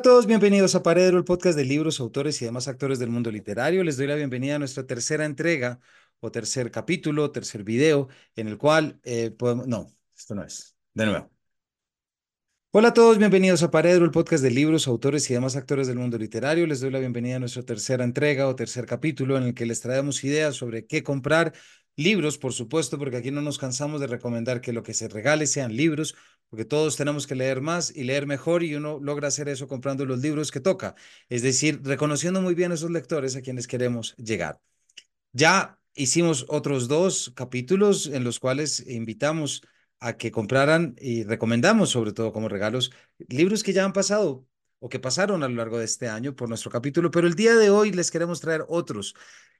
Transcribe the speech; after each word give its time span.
A 0.00 0.02
todos, 0.02 0.24
bienvenidos 0.24 0.74
a 0.74 0.82
Paredro, 0.82 1.18
el 1.18 1.24
podcast 1.24 1.58
de 1.58 1.66
libros, 1.66 2.00
autores 2.00 2.40
y 2.40 2.46
demás 2.46 2.68
actores 2.68 2.98
del 2.98 3.10
mundo 3.10 3.30
literario. 3.30 3.84
Les 3.84 3.98
doy 3.98 4.06
la 4.06 4.14
bienvenida 4.14 4.54
a 4.56 4.58
nuestra 4.58 4.86
tercera 4.86 5.26
entrega 5.26 5.78
o 6.20 6.30
tercer 6.30 6.70
capítulo, 6.70 7.30
tercer 7.32 7.64
video, 7.64 8.08
en 8.34 8.48
el 8.48 8.56
cual 8.56 8.98
eh, 9.04 9.30
podemos... 9.30 9.66
No, 9.66 9.92
esto 10.16 10.34
no 10.34 10.42
es. 10.42 10.74
De 10.94 11.04
nuevo. 11.04 11.30
Hola 12.70 12.88
a 12.88 12.94
todos, 12.94 13.18
bienvenidos 13.18 13.62
a 13.62 13.70
Paredro, 13.70 14.06
el 14.06 14.10
podcast 14.10 14.42
de 14.42 14.50
libros, 14.50 14.88
autores 14.88 15.28
y 15.30 15.34
demás 15.34 15.54
actores 15.54 15.86
del 15.86 15.98
mundo 15.98 16.16
literario. 16.16 16.66
Les 16.66 16.80
doy 16.80 16.90
la 16.90 16.98
bienvenida 16.98 17.36
a 17.36 17.40
nuestra 17.40 17.62
tercera 17.62 18.02
entrega 18.02 18.48
o 18.48 18.56
tercer 18.56 18.86
capítulo 18.86 19.36
en 19.36 19.42
el 19.42 19.54
que 19.54 19.66
les 19.66 19.82
traemos 19.82 20.24
ideas 20.24 20.56
sobre 20.56 20.86
qué 20.86 21.02
comprar. 21.02 21.52
Libros, 22.00 22.38
por 22.38 22.54
supuesto, 22.54 22.96
porque 22.98 23.18
aquí 23.18 23.30
no 23.30 23.42
nos 23.42 23.58
cansamos 23.58 24.00
de 24.00 24.06
recomendar 24.06 24.62
que 24.62 24.72
lo 24.72 24.82
que 24.82 24.94
se 24.94 25.06
regale 25.06 25.46
sean 25.46 25.76
libros, 25.76 26.14
porque 26.48 26.64
todos 26.64 26.96
tenemos 26.96 27.26
que 27.26 27.34
leer 27.34 27.60
más 27.60 27.94
y 27.94 28.04
leer 28.04 28.26
mejor 28.26 28.62
y 28.62 28.74
uno 28.74 28.98
logra 29.02 29.28
hacer 29.28 29.50
eso 29.50 29.68
comprando 29.68 30.06
los 30.06 30.18
libros 30.20 30.50
que 30.50 30.60
toca, 30.60 30.94
es 31.28 31.42
decir, 31.42 31.82
reconociendo 31.84 32.40
muy 32.40 32.54
bien 32.54 32.72
a 32.72 32.76
esos 32.76 32.90
lectores 32.90 33.36
a 33.36 33.42
quienes 33.42 33.66
queremos 33.66 34.16
llegar. 34.16 34.62
Ya 35.32 35.78
hicimos 35.94 36.46
otros 36.48 36.88
dos 36.88 37.32
capítulos 37.36 38.06
en 38.06 38.24
los 38.24 38.40
cuales 38.40 38.82
invitamos 38.86 39.62
a 39.98 40.16
que 40.16 40.30
compraran 40.30 40.96
y 40.98 41.24
recomendamos 41.24 41.90
sobre 41.90 42.14
todo 42.14 42.32
como 42.32 42.48
regalos 42.48 42.92
libros 43.28 43.62
que 43.62 43.74
ya 43.74 43.84
han 43.84 43.92
pasado 43.92 44.46
o 44.78 44.88
que 44.88 45.00
pasaron 45.00 45.42
a 45.42 45.48
lo 45.48 45.56
largo 45.56 45.78
de 45.78 45.84
este 45.84 46.08
año 46.08 46.34
por 46.34 46.48
nuestro 46.48 46.70
capítulo, 46.70 47.10
pero 47.10 47.26
el 47.26 47.34
día 47.34 47.54
de 47.56 47.68
hoy 47.68 47.92
les 47.92 48.10
queremos 48.10 48.40
traer 48.40 48.64
otros 48.68 49.14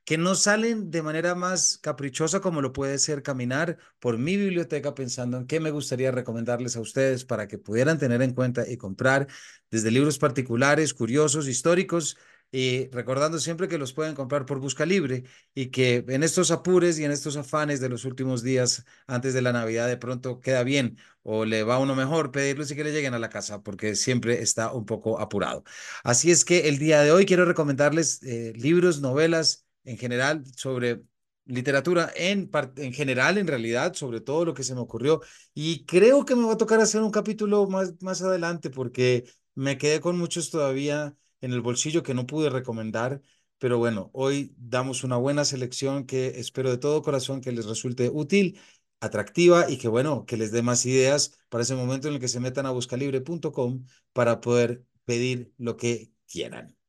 que 0.04 0.18
no 0.18 0.34
salen 0.34 0.90
de 0.90 1.02
manera 1.02 1.34
más 1.34 1.78
caprichosa 1.78 2.40
como 2.40 2.62
lo 2.62 2.72
puede 2.72 2.98
ser 2.98 3.22
caminar 3.22 3.78
por 3.98 4.18
mi 4.18 4.36
biblioteca 4.36 4.94
pensando 4.94 5.36
en 5.36 5.46
qué 5.46 5.60
me 5.60 5.70
gustaría 5.70 6.10
recomendarles 6.10 6.76
a 6.76 6.80
ustedes 6.80 7.24
para 7.24 7.48
que 7.48 7.58
pudieran 7.58 7.98
tener 7.98 8.22
en 8.22 8.34
cuenta 8.34 8.68
y 8.68 8.76
comprar 8.76 9.28
desde 9.70 9.90
libros 9.90 10.18
particulares, 10.18 10.94
curiosos, 10.94 11.48
históricos, 11.48 12.16
y 12.52 12.88
recordando 12.90 13.38
siempre 13.38 13.68
que 13.68 13.78
los 13.78 13.92
pueden 13.92 14.14
comprar 14.14 14.44
por 14.44 14.58
busca 14.58 14.84
libre 14.84 15.24
y 15.54 15.66
que 15.66 16.04
en 16.08 16.22
estos 16.24 16.50
apures 16.50 16.98
y 16.98 17.04
en 17.04 17.12
estos 17.12 17.36
afanes 17.36 17.80
de 17.80 17.88
los 17.88 18.04
últimos 18.04 18.42
días 18.42 18.84
antes 19.06 19.34
de 19.34 19.42
la 19.42 19.52
Navidad 19.52 19.86
de 19.86 19.96
pronto 19.96 20.40
queda 20.40 20.64
bien 20.64 20.98
o 21.22 21.44
le 21.44 21.62
va 21.62 21.76
a 21.76 21.78
uno 21.78 21.94
mejor 21.94 22.32
pedirles 22.32 22.70
y 22.70 22.76
que 22.76 22.84
le 22.84 22.92
lleguen 22.92 23.14
a 23.14 23.18
la 23.20 23.28
casa 23.30 23.62
porque 23.62 23.94
siempre 23.94 24.42
está 24.42 24.72
un 24.72 24.84
poco 24.84 25.20
apurado. 25.20 25.64
Así 26.02 26.30
es 26.30 26.44
que 26.44 26.68
el 26.68 26.78
día 26.78 27.02
de 27.02 27.12
hoy 27.12 27.24
quiero 27.26 27.44
recomendarles 27.44 28.22
eh, 28.24 28.52
libros, 28.56 29.00
novelas, 29.00 29.66
en 29.84 29.98
general 29.98 30.44
sobre 30.56 31.02
literatura 31.44 32.10
en, 32.16 32.50
en 32.76 32.92
general, 32.92 33.38
en 33.38 33.46
realidad, 33.46 33.94
sobre 33.94 34.20
todo 34.20 34.44
lo 34.44 34.54
que 34.54 34.62
se 34.64 34.74
me 34.74 34.80
ocurrió. 34.80 35.20
Y 35.54 35.84
creo 35.86 36.24
que 36.24 36.36
me 36.36 36.46
va 36.46 36.52
a 36.54 36.56
tocar 36.56 36.80
hacer 36.80 37.02
un 37.02 37.10
capítulo 37.10 37.66
más, 37.68 37.94
más 38.02 38.22
adelante 38.22 38.70
porque 38.70 39.24
me 39.54 39.78
quedé 39.78 40.00
con 40.00 40.18
muchos 40.18 40.50
todavía 40.50 41.16
en 41.40 41.52
el 41.52 41.60
bolsillo 41.60 42.02
que 42.02 42.14
no 42.14 42.26
pude 42.26 42.50
recomendar. 42.50 43.20
Pero 43.58 43.78
bueno, 43.78 44.10
hoy 44.14 44.54
damos 44.56 45.04
una 45.04 45.16
buena 45.16 45.44
selección 45.44 46.06
que 46.06 46.28
espero 46.40 46.70
de 46.70 46.78
todo 46.78 47.02
corazón 47.02 47.40
que 47.40 47.52
les 47.52 47.66
resulte 47.66 48.08
útil, 48.12 48.58
atractiva 49.00 49.68
y 49.70 49.76
que 49.78 49.88
bueno, 49.88 50.24
que 50.26 50.36
les 50.36 50.52
dé 50.52 50.62
más 50.62 50.86
ideas 50.86 51.38
para 51.48 51.62
ese 51.62 51.74
momento 51.74 52.08
en 52.08 52.14
el 52.14 52.20
que 52.20 52.28
se 52.28 52.40
metan 52.40 52.66
a 52.66 52.70
buscalibre.com 52.70 53.84
para 54.12 54.40
poder 54.40 54.84
pedir 55.04 55.52
lo 55.58 55.76
que 55.76 56.12
quieran. 56.26 56.79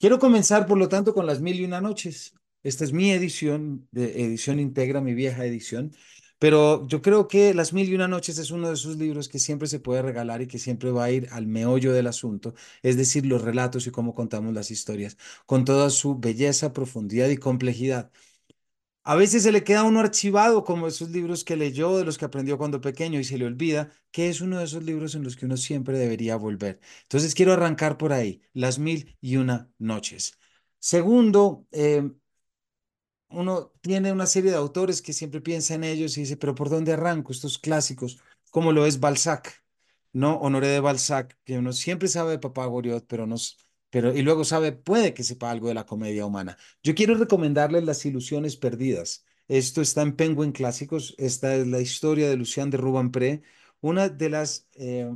Quiero 0.00 0.18
comenzar, 0.18 0.66
por 0.66 0.78
lo 0.78 0.88
tanto, 0.88 1.12
con 1.12 1.26
las 1.26 1.42
mil 1.42 1.60
y 1.60 1.64
una 1.64 1.82
noches. 1.82 2.32
Esta 2.62 2.84
es 2.84 2.92
mi 2.94 3.10
edición, 3.12 3.86
de 3.92 4.24
edición 4.24 4.58
íntegra, 4.58 5.02
mi 5.02 5.12
vieja 5.12 5.44
edición. 5.44 5.92
Pero 6.38 6.86
yo 6.88 7.02
creo 7.02 7.28
que 7.28 7.52
Las 7.52 7.74
Mil 7.74 7.86
y 7.90 7.94
Una 7.94 8.08
Noches 8.08 8.38
es 8.38 8.50
uno 8.50 8.68
de 8.68 8.74
esos 8.74 8.96
libros 8.96 9.28
que 9.28 9.38
siempre 9.38 9.68
se 9.68 9.78
puede 9.78 10.00
regalar 10.00 10.40
y 10.40 10.46
que 10.46 10.58
siempre 10.58 10.90
va 10.90 11.04
a 11.04 11.10
ir 11.10 11.28
al 11.32 11.46
meollo 11.46 11.92
del 11.92 12.06
asunto, 12.06 12.54
es 12.82 12.96
decir, 12.96 13.26
los 13.26 13.42
relatos 13.42 13.86
y 13.86 13.90
cómo 13.90 14.14
contamos 14.14 14.54
las 14.54 14.70
historias, 14.70 15.18
con 15.44 15.66
toda 15.66 15.90
su 15.90 16.18
belleza, 16.18 16.72
profundidad 16.72 17.28
y 17.28 17.36
complejidad. 17.36 18.10
A 19.02 19.16
veces 19.16 19.42
se 19.42 19.52
le 19.52 19.64
queda 19.64 19.84
uno 19.84 20.00
archivado 20.00 20.62
como 20.64 20.86
esos 20.86 21.10
libros 21.10 21.42
que 21.44 21.56
leyó, 21.56 21.96
de 21.98 22.04
los 22.04 22.18
que 22.18 22.26
aprendió 22.26 22.58
cuando 22.58 22.80
pequeño 22.80 23.18
y 23.18 23.24
se 23.24 23.38
le 23.38 23.46
olvida 23.46 23.90
que 24.10 24.28
es 24.28 24.40
uno 24.40 24.58
de 24.58 24.64
esos 24.64 24.84
libros 24.84 25.14
en 25.14 25.24
los 25.24 25.36
que 25.36 25.46
uno 25.46 25.56
siempre 25.56 25.98
debería 25.98 26.36
volver. 26.36 26.80
Entonces 27.02 27.34
quiero 27.34 27.52
arrancar 27.52 27.96
por 27.98 28.12
ahí, 28.12 28.42
Las 28.52 28.78
Mil 28.78 29.16
y 29.20 29.36
Una 29.36 29.70
Noches. 29.78 30.38
Segundo, 30.78 31.66
eh, 31.72 32.10
uno 33.30 33.72
tiene 33.80 34.12
una 34.12 34.26
serie 34.26 34.50
de 34.50 34.56
autores 34.56 35.02
que 35.02 35.12
siempre 35.12 35.40
piensa 35.40 35.74
en 35.74 35.84
ellos 35.84 36.16
y 36.16 36.20
dice, 36.22 36.36
pero 36.36 36.54
¿por 36.54 36.68
dónde 36.70 36.92
arranco 36.92 37.32
estos 37.32 37.58
clásicos? 37.58 38.18
Como 38.50 38.72
lo 38.72 38.86
es 38.86 39.00
Balzac, 39.00 39.64
¿no? 40.12 40.36
Honoré 40.38 40.68
de 40.68 40.80
Balzac, 40.80 41.38
que 41.44 41.58
uno 41.58 41.72
siempre 41.72 42.08
sabe 42.08 42.32
de 42.32 42.38
Papá 42.40 42.66
Goriot, 42.66 43.06
pero 43.06 43.26
no 43.26 43.36
pero 43.90 44.14
y 44.14 44.22
luego 44.22 44.44
sabe, 44.44 44.72
puede 44.72 45.14
que 45.14 45.24
sepa 45.24 45.50
algo 45.50 45.68
de 45.68 45.74
la 45.74 45.86
comedia 45.86 46.26
humana. 46.26 46.56
Yo 46.82 46.94
quiero 46.94 47.14
recomendarles 47.14 47.84
Las 47.84 48.04
ilusiones 48.06 48.56
perdidas. 48.56 49.24
Esto 49.48 49.82
está 49.82 50.02
en 50.02 50.14
Penguin 50.16 50.52
Clásicos. 50.52 51.14
Esta 51.18 51.54
es 51.56 51.66
la 51.66 51.80
historia 51.80 52.28
de 52.28 52.36
Lucien 52.36 52.70
de 52.70 52.78
Rubempré, 52.78 53.42
una 53.80 54.08
de 54.08 54.30
las 54.30 54.68
eh, 54.74 55.10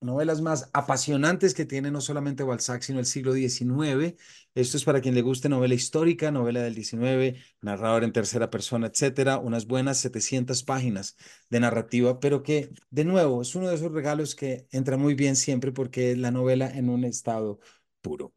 novelas 0.00 0.40
más 0.40 0.70
apasionantes 0.72 1.54
que 1.54 1.64
tiene 1.64 1.90
no 1.90 2.00
solamente 2.00 2.42
Balzac, 2.42 2.82
sino 2.82 3.00
el 3.00 3.06
siglo 3.06 3.32
XIX. 3.32 4.16
Esto 4.54 4.76
es 4.76 4.84
para 4.84 5.00
quien 5.00 5.14
le 5.14 5.22
guste 5.22 5.48
novela 5.48 5.74
histórica, 5.74 6.30
novela 6.30 6.60
del 6.62 6.74
XIX, 6.74 7.38
narrador 7.60 8.04
en 8.04 8.12
tercera 8.12 8.50
persona, 8.50 8.88
etcétera. 8.88 9.38
Unas 9.38 9.66
buenas 9.66 9.98
700 9.98 10.62
páginas 10.62 11.16
de 11.50 11.60
narrativa, 11.60 12.20
pero 12.20 12.42
que, 12.42 12.70
de 12.90 13.04
nuevo, 13.04 13.42
es 13.42 13.54
uno 13.54 13.68
de 13.68 13.74
esos 13.76 13.92
regalos 13.92 14.34
que 14.34 14.66
entra 14.70 14.96
muy 14.96 15.14
bien 15.14 15.36
siempre 15.36 15.72
porque 15.72 16.12
es 16.12 16.18
la 16.18 16.30
novela 16.30 16.70
en 16.70 16.90
un 16.90 17.04
estado 17.04 17.60
puro. 18.00 18.32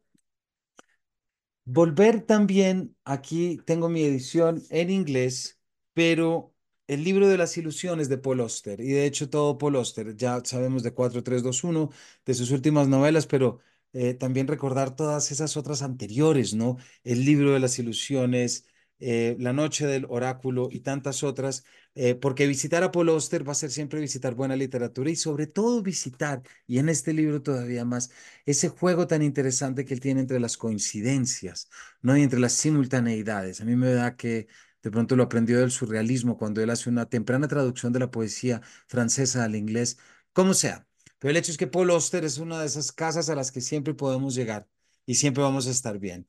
Volver 1.64 2.22
también, 2.22 2.96
aquí 3.04 3.58
tengo 3.64 3.88
mi 3.88 4.02
edición 4.02 4.62
en 4.70 4.90
inglés, 4.90 5.60
pero 5.92 6.54
el 6.88 7.04
libro 7.04 7.28
de 7.28 7.38
las 7.38 7.56
ilusiones 7.56 8.08
de 8.08 8.18
Paul 8.18 8.40
Auster, 8.40 8.80
y 8.80 8.88
de 8.88 9.06
hecho 9.06 9.30
todo 9.30 9.58
Paul 9.58 9.76
Auster, 9.76 10.16
ya 10.16 10.40
sabemos 10.44 10.82
de 10.82 10.92
4321, 10.92 11.90
de 12.26 12.34
sus 12.34 12.50
últimas 12.50 12.88
novelas, 12.88 13.26
pero 13.28 13.60
eh, 13.92 14.14
también 14.14 14.48
recordar 14.48 14.96
todas 14.96 15.30
esas 15.30 15.56
otras 15.56 15.82
anteriores, 15.82 16.52
¿no? 16.54 16.78
El 17.04 17.24
libro 17.24 17.52
de 17.52 17.60
las 17.60 17.78
ilusiones, 17.78 18.66
eh, 19.02 19.36
La 19.40 19.52
noche 19.52 19.86
del 19.86 20.06
oráculo 20.08 20.68
y 20.70 20.80
tantas 20.80 21.22
otras, 21.22 21.64
eh, 21.94 22.14
porque 22.14 22.46
visitar 22.46 22.82
a 22.82 22.92
Paul 22.92 23.10
Auster 23.10 23.46
va 23.46 23.52
a 23.52 23.54
ser 23.54 23.70
siempre 23.70 24.00
visitar 24.00 24.34
buena 24.34 24.56
literatura 24.56 25.10
y 25.10 25.16
sobre 25.16 25.46
todo 25.46 25.82
visitar, 25.82 26.42
y 26.66 26.78
en 26.78 26.88
este 26.88 27.12
libro 27.12 27.42
todavía 27.42 27.84
más, 27.84 28.10
ese 28.46 28.68
juego 28.68 29.06
tan 29.06 29.22
interesante 29.22 29.84
que 29.84 29.94
él 29.94 30.00
tiene 30.00 30.20
entre 30.20 30.40
las 30.40 30.56
coincidencias, 30.56 31.68
¿no? 32.00 32.16
Y 32.16 32.22
entre 32.22 32.40
las 32.40 32.52
simultaneidades. 32.54 33.60
A 33.60 33.64
mí 33.64 33.76
me 33.76 33.92
da 33.92 34.16
que 34.16 34.48
de 34.82 34.90
pronto 34.90 35.16
lo 35.16 35.24
aprendió 35.24 35.60
del 35.60 35.70
surrealismo 35.70 36.36
cuando 36.38 36.60
él 36.62 36.70
hace 36.70 36.90
una 36.90 37.06
temprana 37.08 37.48
traducción 37.48 37.92
de 37.92 38.00
la 38.00 38.10
poesía 38.10 38.62
francesa 38.88 39.44
al 39.44 39.56
inglés, 39.56 39.98
como 40.32 40.54
sea. 40.54 40.86
Pero 41.18 41.30
el 41.30 41.36
hecho 41.36 41.52
es 41.52 41.58
que 41.58 41.66
Paul 41.68 41.90
Auster 41.90 42.24
es 42.24 42.38
una 42.38 42.60
de 42.60 42.66
esas 42.66 42.92
casas 42.92 43.28
a 43.28 43.34
las 43.36 43.52
que 43.52 43.60
siempre 43.60 43.94
podemos 43.94 44.34
llegar 44.34 44.68
y 45.06 45.14
siempre 45.16 45.42
vamos 45.42 45.66
a 45.66 45.70
estar 45.70 45.98
bien. 45.98 46.26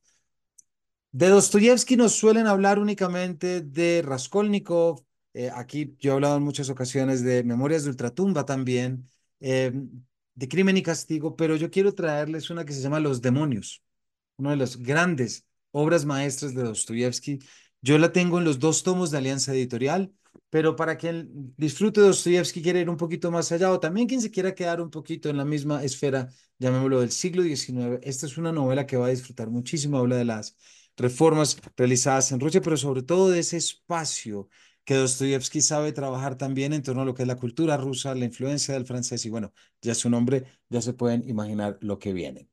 De 1.14 1.28
Dostoyevsky 1.28 1.96
nos 1.96 2.16
suelen 2.16 2.48
hablar 2.48 2.80
únicamente 2.80 3.60
de 3.60 4.02
Raskolnikov. 4.02 5.04
Eh, 5.32 5.48
aquí 5.54 5.94
yo 6.00 6.10
he 6.10 6.14
hablado 6.14 6.38
en 6.38 6.42
muchas 6.42 6.70
ocasiones 6.70 7.22
de 7.22 7.44
Memorias 7.44 7.84
de 7.84 7.90
Ultratumba 7.90 8.44
también, 8.44 9.08
eh, 9.38 9.70
de 10.34 10.48
Crimen 10.48 10.76
y 10.76 10.82
Castigo, 10.82 11.36
pero 11.36 11.54
yo 11.54 11.70
quiero 11.70 11.94
traerles 11.94 12.50
una 12.50 12.64
que 12.64 12.72
se 12.72 12.80
llama 12.80 12.98
Los 12.98 13.22
Demonios, 13.22 13.84
una 14.38 14.50
de 14.50 14.56
las 14.56 14.76
grandes 14.76 15.46
obras 15.70 16.04
maestras 16.04 16.52
de 16.52 16.64
Dostoyevsky 16.64 17.38
yo 17.80 17.98
la 17.98 18.12
tengo 18.12 18.38
en 18.38 18.44
los 18.44 18.58
dos 18.58 18.82
tomos 18.82 19.10
de 19.10 19.18
Alianza 19.18 19.52
Editorial, 19.52 20.10
pero 20.48 20.74
para 20.74 20.96
quien 20.96 21.54
disfrute 21.58 22.00
de 22.00 22.06
Dostoyevsky 22.06 22.62
quiere 22.62 22.80
ir 22.80 22.88
un 22.88 22.96
poquito 22.96 23.30
más 23.30 23.52
allá, 23.52 23.70
o 23.70 23.78
también 23.78 24.08
quien 24.08 24.22
se 24.22 24.30
quiera 24.30 24.54
quedar 24.54 24.80
un 24.80 24.90
poquito 24.90 25.28
en 25.28 25.36
la 25.36 25.44
misma 25.44 25.84
esfera, 25.84 26.30
llamémoslo 26.58 27.00
del 27.00 27.10
siglo 27.10 27.42
XIX, 27.42 28.00
esta 28.02 28.24
es 28.24 28.38
una 28.38 28.52
novela 28.52 28.86
que 28.86 28.96
va 28.96 29.06
a 29.06 29.10
disfrutar 29.10 29.50
muchísimo, 29.50 29.98
habla 29.98 30.16
de 30.16 30.24
las 30.24 30.56
reformas 30.96 31.58
realizadas 31.76 32.32
en 32.32 32.40
Rusia, 32.40 32.60
pero 32.60 32.76
sobre 32.76 33.02
todo 33.02 33.30
de 33.30 33.40
ese 33.40 33.56
espacio 33.56 34.48
que 34.84 34.94
Dostoyevsky 34.94 35.60
sabe 35.62 35.92
trabajar 35.92 36.36
también 36.36 36.72
en 36.72 36.82
torno 36.82 37.02
a 37.02 37.04
lo 37.04 37.14
que 37.14 37.22
es 37.22 37.28
la 37.28 37.36
cultura 37.36 37.76
rusa, 37.76 38.14
la 38.14 38.26
influencia 38.26 38.74
del 38.74 38.86
francés, 38.86 39.24
y 39.24 39.30
bueno, 39.30 39.52
ya 39.80 39.94
su 39.94 40.10
nombre, 40.10 40.44
ya 40.68 40.82
se 40.82 40.92
pueden 40.92 41.28
imaginar 41.28 41.78
lo 41.80 41.98
que 41.98 42.12
viene 42.12 42.48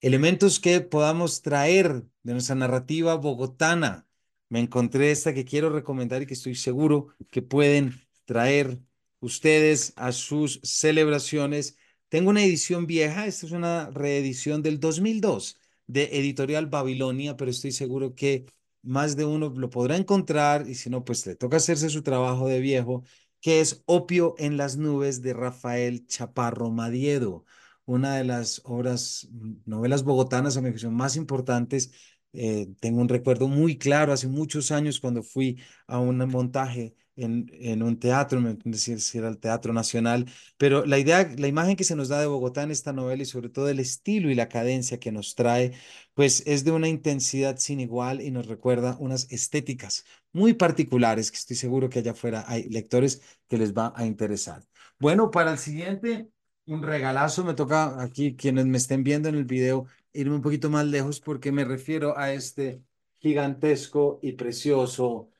elementos 0.00 0.60
que 0.60 0.80
podamos 0.80 1.42
traer 1.42 2.04
de 2.22 2.32
nuestra 2.32 2.54
narrativa 2.54 3.14
bogotana. 3.16 4.06
Me 4.48 4.60
encontré 4.60 5.10
esta 5.10 5.34
que 5.34 5.44
quiero 5.44 5.70
recomendar 5.70 6.22
y 6.22 6.26
que 6.26 6.34
estoy 6.34 6.54
seguro 6.54 7.08
que 7.30 7.42
pueden 7.42 8.00
traer 8.24 8.78
ustedes 9.20 9.92
a 9.96 10.12
sus 10.12 10.60
celebraciones. 10.62 11.76
Tengo 12.08 12.30
una 12.30 12.44
edición 12.44 12.86
vieja, 12.86 13.26
esta 13.26 13.46
es 13.46 13.52
una 13.52 13.90
reedición 13.90 14.62
del 14.62 14.78
2002 14.78 15.58
de 15.86 16.04
Editorial 16.18 16.66
Babilonia, 16.66 17.36
pero 17.36 17.50
estoy 17.50 17.72
seguro 17.72 18.14
que 18.14 18.46
más 18.82 19.16
de 19.16 19.24
uno 19.24 19.50
lo 19.56 19.70
podrá 19.70 19.96
encontrar 19.96 20.68
y 20.68 20.74
si 20.74 20.90
no, 20.90 21.04
pues 21.04 21.26
le 21.26 21.36
toca 21.36 21.56
hacerse 21.58 21.90
su 21.90 22.02
trabajo 22.02 22.48
de 22.48 22.60
viejo, 22.60 23.04
que 23.40 23.60
es 23.60 23.82
Opio 23.86 24.34
en 24.38 24.56
las 24.56 24.76
nubes 24.76 25.22
de 25.22 25.32
Rafael 25.34 26.06
Chaparro 26.06 26.70
Madiedo 26.70 27.44
una 27.84 28.16
de 28.16 28.24
las 28.24 28.60
obras, 28.64 29.28
mm, 29.30 29.54
novelas 29.64 30.02
bogotanas, 30.04 30.56
a 30.56 30.60
mi 30.60 30.70
juicio, 30.70 30.90
más 30.90 31.16
importantes. 31.16 31.92
Eh, 32.32 32.68
tengo 32.80 33.00
un 33.00 33.08
recuerdo 33.08 33.48
muy 33.48 33.78
claro 33.78 34.12
hace 34.12 34.26
muchos 34.28 34.70
años 34.72 35.00
cuando 35.00 35.22
fui 35.22 35.58
a 35.86 35.98
un 36.00 36.18
montaje 36.28 36.94
en, 37.16 37.50
en 37.52 37.82
un 37.82 37.98
teatro, 37.98 38.40
no 38.40 38.56
sé 38.74 38.98
si 38.98 39.18
era 39.18 39.28
el 39.28 39.38
Teatro 39.38 39.72
Nacional, 39.72 40.26
pero 40.56 40.84
la 40.86 40.98
idea, 40.98 41.28
la 41.36 41.48
imagen 41.48 41.76
que 41.76 41.84
se 41.84 41.96
nos 41.96 42.08
da 42.08 42.20
de 42.20 42.26
Bogotá 42.26 42.62
en 42.62 42.70
esta 42.70 42.92
novela 42.92 43.22
y 43.22 43.26
sobre 43.26 43.48
todo 43.48 43.68
el 43.68 43.80
estilo 43.80 44.30
y 44.30 44.34
la 44.34 44.48
cadencia 44.48 45.00
que 45.00 45.12
nos 45.12 45.34
trae, 45.34 45.72
pues 46.14 46.42
es 46.46 46.64
de 46.64 46.72
una 46.72 46.88
intensidad 46.88 47.56
sin 47.58 47.80
igual 47.80 48.20
y 48.20 48.30
nos 48.30 48.46
recuerda 48.46 48.96
unas 49.00 49.30
estéticas 49.32 50.04
muy 50.32 50.54
particulares 50.54 51.30
que 51.30 51.38
estoy 51.38 51.56
seguro 51.56 51.88
que 51.88 52.00
allá 52.00 52.12
afuera 52.12 52.44
hay 52.46 52.68
lectores 52.68 53.22
que 53.48 53.58
les 53.58 53.72
va 53.72 53.92
a 53.96 54.06
interesar. 54.06 54.62
Bueno, 54.98 55.30
para 55.30 55.52
el 55.52 55.58
siguiente, 55.58 56.28
un 56.66 56.82
regalazo. 56.82 57.44
Me 57.44 57.54
toca 57.54 58.02
aquí, 58.02 58.36
quienes 58.36 58.66
me 58.66 58.78
estén 58.78 59.02
viendo 59.04 59.28
en 59.28 59.36
el 59.36 59.44
video, 59.44 59.86
irme 60.12 60.34
un 60.36 60.42
poquito 60.42 60.70
más 60.70 60.86
lejos 60.86 61.20
porque 61.20 61.52
me 61.52 61.64
refiero 61.64 62.16
a 62.18 62.32
este 62.32 62.82
gigantesco 63.18 64.18
y 64.22 64.32
precioso, 64.32 65.30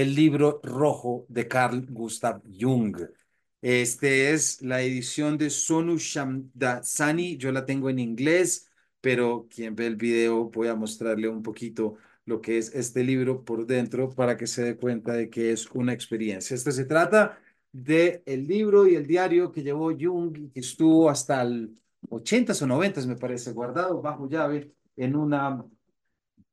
el 0.00 0.14
libro 0.14 0.60
rojo 0.62 1.24
de 1.30 1.48
Carl 1.48 1.86
Gustav 1.88 2.42
Jung. 2.60 2.98
Este 3.62 4.32
es 4.32 4.60
la 4.60 4.82
edición 4.82 5.38
de 5.38 5.48
Sonu 5.48 5.96
Shamdasani. 5.96 7.38
Yo 7.38 7.50
la 7.50 7.64
tengo 7.64 7.88
en 7.88 7.98
inglés, 7.98 8.68
pero 9.00 9.48
quien 9.48 9.74
ve 9.74 9.86
el 9.86 9.96
video 9.96 10.50
voy 10.50 10.68
a 10.68 10.74
mostrarle 10.74 11.28
un 11.28 11.42
poquito 11.42 11.96
lo 12.26 12.42
que 12.42 12.58
es 12.58 12.74
este 12.74 13.02
libro 13.04 13.42
por 13.42 13.66
dentro 13.66 14.10
para 14.10 14.36
que 14.36 14.46
se 14.46 14.64
dé 14.64 14.76
cuenta 14.76 15.14
de 15.14 15.30
que 15.30 15.50
es 15.52 15.66
una 15.70 15.94
experiencia. 15.94 16.54
Esto 16.54 16.72
se 16.72 16.84
trata 16.84 17.40
de 17.72 18.22
el 18.26 18.46
libro 18.46 18.86
y 18.86 18.96
el 18.96 19.06
diario 19.06 19.50
que 19.50 19.62
llevó 19.62 19.96
Jung 19.98 20.36
y 20.36 20.50
que 20.50 20.60
estuvo 20.60 21.08
hasta 21.08 21.40
el 21.40 21.74
80 22.10 22.52
o 22.52 22.66
90 22.66 23.06
me 23.06 23.16
parece, 23.16 23.52
guardado 23.52 24.02
bajo 24.02 24.28
llave 24.28 24.74
en 24.94 25.16
una 25.16 25.64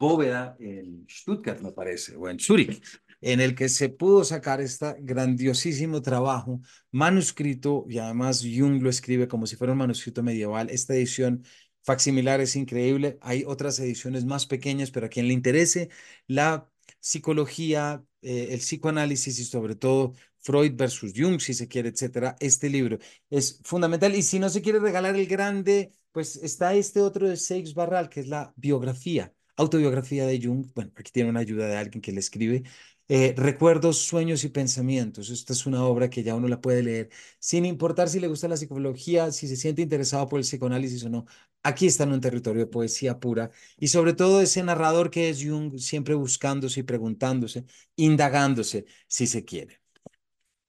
bóveda 0.04 0.56
en 0.60 1.06
Stuttgart, 1.10 1.62
me 1.62 1.72
parece, 1.72 2.16
o 2.18 2.28
en 2.30 2.38
Zúrich, 2.38 2.82
en 3.24 3.40
el 3.40 3.56
que 3.56 3.70
se 3.70 3.90
pudo 3.90 4.24
sacar 4.24 4.62
este 4.62 4.96
grandiosísimo 5.00 6.02
trabajo 6.02 6.62
manuscrito, 6.92 7.86
y 7.90 7.98
además 8.00 8.42
Jung 8.42 8.82
lo 8.82 8.90
escribe 8.90 9.28
como 9.28 9.48
si 9.48 9.56
fuera 9.56 9.74
un 9.74 9.80
manuscrito 9.80 10.24
medieval. 10.24 10.70
Esta 10.70 10.94
edición 10.96 11.44
facsimilar 11.84 12.42
es 12.42 12.56
increíble. 12.56 13.18
Hay 13.22 13.44
otras 13.46 13.80
ediciones 13.80 14.26
más 14.26 14.46
pequeñas, 14.46 14.92
pero 14.92 15.08
a 15.08 15.10
quien 15.10 15.28
le 15.28 15.34
interese 15.34 15.90
la 16.28 16.70
psicología, 17.00 18.04
eh, 18.22 18.50
el 18.52 18.60
psicoanálisis 18.60 19.40
y 19.40 19.46
sobre 19.46 19.76
todo 19.76 20.14
Freud 20.40 20.74
versus 20.76 21.14
Jung, 21.16 21.40
si 21.40 21.54
se 21.54 21.68
quiere, 21.68 21.90
etcétera, 21.90 22.36
este 22.40 22.70
libro 22.70 23.00
es 23.30 23.62
fundamental. 23.64 24.16
Y 24.16 24.24
si 24.24 24.40
no 24.40 24.50
se 24.50 24.62
quiere 24.62 24.80
regalar 24.80 25.16
el 25.16 25.28
grande, 25.28 25.94
pues 26.12 26.36
está 26.38 26.74
este 26.76 27.02
otro 27.02 27.28
de 27.30 27.38
Seix 27.38 27.74
Barral, 27.74 28.10
que 28.10 28.20
es 28.22 28.28
la 28.28 28.54
biografía, 28.58 29.34
autobiografía 29.58 30.26
de 30.26 30.42
Jung. 30.42 30.68
Bueno, 30.76 30.92
aquí 30.96 31.12
tiene 31.12 31.30
una 31.30 31.40
ayuda 31.42 31.68
de 31.68 31.78
alguien 31.78 32.02
que 32.02 32.12
le 32.12 32.20
escribe. 32.20 32.64
Eh, 33.10 33.34
Recuerdos, 33.38 33.98
sueños 34.00 34.44
y 34.44 34.50
pensamientos. 34.50 35.30
Esta 35.30 35.54
es 35.54 35.66
una 35.66 35.84
obra 35.86 36.10
que 36.10 36.24
ya 36.24 36.36
uno 36.36 36.48
la 36.48 36.62
puede 36.62 36.84
leer 36.84 37.10
sin 37.40 37.66
importar 37.66 38.10
si 38.10 38.20
le 38.20 38.28
gusta 38.28 38.48
la 38.48 38.58
psicología, 38.58 39.32
si 39.32 39.48
se 39.48 39.56
siente 39.58 39.82
interesado 39.82 40.28
por 40.30 40.40
el 40.40 40.46
psicoanálisis 40.46 41.04
o 41.06 41.10
no. 41.10 41.26
Aquí 41.64 41.88
está 41.88 42.04
en 42.04 42.14
un 42.14 42.22
territorio 42.22 42.62
de 42.66 42.72
poesía 42.72 43.20
pura 43.20 43.52
y 43.78 43.88
sobre 43.90 44.14
todo 44.14 44.42
ese 44.42 44.64
narrador 44.64 45.10
que 45.12 45.30
es 45.30 45.44
Jung, 45.44 45.78
siempre 45.80 46.14
buscándose 46.16 46.82
y 46.82 46.84
preguntándose, 46.84 47.66
indagándose, 47.96 48.86
si 49.08 49.28
se 49.28 49.46
quiere. 49.46 49.82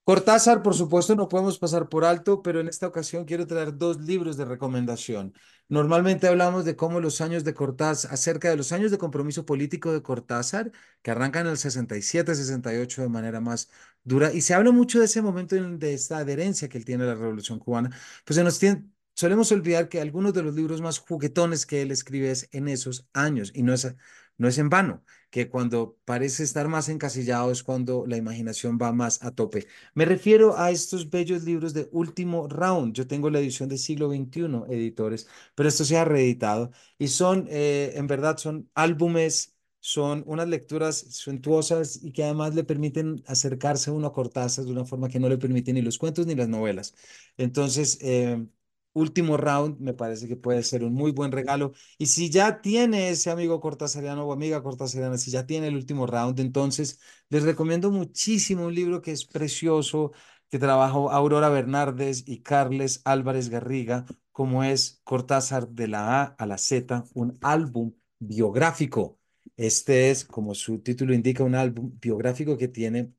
Cortázar, 0.04 0.62
por 0.62 0.74
supuesto, 0.74 1.14
no 1.16 1.28
podemos 1.28 1.58
pasar 1.58 1.88
por 1.88 2.04
alto, 2.04 2.42
pero 2.42 2.60
en 2.60 2.68
esta 2.68 2.86
ocasión 2.86 3.24
quiero 3.24 3.46
traer 3.46 3.76
dos 3.76 3.98
libros 4.00 4.36
de 4.36 4.44
recomendación. 4.44 5.32
Normalmente 5.68 6.28
hablamos 6.28 6.64
de 6.64 6.76
cómo 6.76 7.00
los 7.00 7.20
años 7.20 7.42
de 7.42 7.54
Cortázar, 7.54 8.12
acerca 8.12 8.50
de 8.50 8.56
los 8.56 8.70
años 8.72 8.90
de 8.90 8.98
compromiso 8.98 9.46
político 9.46 9.92
de 9.92 10.02
Cortázar, 10.02 10.70
que 11.02 11.10
arrancan 11.10 11.46
en 11.46 11.52
el 11.52 11.58
67, 11.58 12.34
68 12.34 13.02
de 13.02 13.08
manera 13.08 13.40
más 13.40 13.70
dura, 14.04 14.32
y 14.32 14.42
se 14.42 14.54
habla 14.54 14.72
mucho 14.72 14.98
de 14.98 15.06
ese 15.06 15.22
momento 15.22 15.56
de 15.56 15.94
esta 15.94 16.18
adherencia 16.18 16.68
que 16.68 16.78
él 16.78 16.84
tiene 16.84 17.04
a 17.04 17.06
la 17.08 17.14
Revolución 17.14 17.58
Cubana, 17.58 17.90
pues 18.24 18.36
se 18.36 18.44
nos 18.44 18.58
tiene, 18.58 18.84
solemos 19.14 19.50
olvidar 19.52 19.88
que 19.88 20.00
algunos 20.00 20.34
de 20.34 20.42
los 20.42 20.54
libros 20.54 20.80
más 20.82 20.98
juguetones 20.98 21.64
que 21.66 21.82
él 21.82 21.90
escribe 21.90 22.30
es 22.30 22.48
en 22.52 22.68
esos 22.68 23.08
años, 23.14 23.50
y 23.54 23.62
no 23.62 23.72
es, 23.72 23.94
no 24.38 24.48
es 24.48 24.58
en 24.58 24.68
vano 24.68 25.02
que 25.30 25.48
cuando 25.48 25.98
parece 26.04 26.44
estar 26.44 26.68
más 26.68 26.88
encasillado 26.88 27.50
es 27.50 27.62
cuando 27.64 28.04
la 28.06 28.16
imaginación 28.16 28.78
va 28.80 28.92
más 28.92 29.22
a 29.24 29.32
tope. 29.32 29.66
Me 29.94 30.04
refiero 30.04 30.56
a 30.56 30.70
estos 30.70 31.10
bellos 31.10 31.42
libros 31.44 31.74
de 31.74 31.88
último 31.92 32.46
round. 32.48 32.94
Yo 32.94 33.06
tengo 33.06 33.30
la 33.30 33.40
edición 33.40 33.68
del 33.68 33.78
siglo 33.78 34.08
XXI, 34.08 34.66
editores, 34.68 35.26
pero 35.54 35.68
esto 35.68 35.84
se 35.84 35.96
ha 35.98 36.04
reeditado 36.04 36.70
y 36.98 37.08
son, 37.08 37.46
eh, 37.50 37.92
en 37.96 38.06
verdad, 38.06 38.36
son 38.38 38.70
álbumes, 38.74 39.54
son 39.80 40.22
unas 40.26 40.48
lecturas 40.48 40.96
suntuosas 41.10 42.02
y 42.02 42.12
que 42.12 42.24
además 42.24 42.54
le 42.54 42.64
permiten 42.64 43.22
acercarse 43.26 43.90
uno 43.90 44.06
a 44.06 44.12
Cortázar 44.12 44.64
de 44.64 44.72
una 44.72 44.84
forma 44.84 45.08
que 45.08 45.20
no 45.20 45.28
le 45.28 45.36
permiten 45.38 45.74
ni 45.74 45.82
los 45.82 45.98
cuentos 45.98 46.26
ni 46.26 46.34
las 46.34 46.48
novelas. 46.48 46.94
Entonces, 47.36 47.98
eh, 48.00 48.46
último 48.94 49.36
round, 49.36 49.78
me 49.80 49.94
parece 49.94 50.26
que 50.28 50.36
puede 50.36 50.62
ser 50.62 50.84
un 50.84 50.94
muy 50.94 51.12
buen 51.12 51.32
regalo. 51.32 51.72
Y 51.98 52.06
si 52.06 52.30
ya 52.30 52.60
tiene 52.62 53.10
ese 53.10 53.30
amigo 53.30 53.60
cortasariano 53.60 54.24
o 54.24 54.32
amiga 54.32 54.62
cortasariana, 54.62 55.18
si 55.18 55.30
ya 55.30 55.46
tiene 55.46 55.68
el 55.68 55.76
último 55.76 56.06
round, 56.06 56.40
entonces 56.40 57.00
les 57.28 57.42
recomiendo 57.42 57.90
muchísimo 57.90 58.66
un 58.66 58.74
libro 58.74 59.02
que 59.02 59.12
es 59.12 59.26
precioso, 59.26 60.12
que 60.48 60.58
trabajó 60.58 61.10
Aurora 61.10 61.48
Bernardes 61.48 62.24
y 62.26 62.42
Carles 62.42 63.02
Álvarez 63.04 63.48
Garriga, 63.48 64.06
como 64.32 64.64
es 64.64 65.00
Cortázar 65.04 65.68
de 65.68 65.88
la 65.88 66.22
A 66.22 66.24
a 66.38 66.46
la 66.46 66.58
Z, 66.58 67.04
un 67.14 67.38
álbum 67.42 67.92
biográfico. 68.18 69.18
Este 69.56 70.10
es, 70.10 70.24
como 70.24 70.54
su 70.54 70.80
título 70.80 71.14
indica, 71.14 71.44
un 71.44 71.54
álbum 71.54 71.92
biográfico 72.00 72.56
que 72.56 72.68
tiene 72.68 73.12